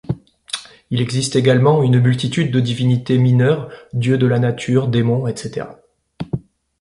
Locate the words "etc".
5.27-5.67